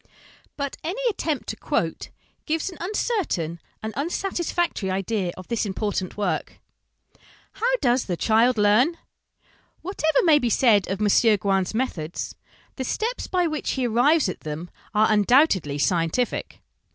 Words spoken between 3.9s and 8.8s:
unsatisfactory idea of this important work. How does the Child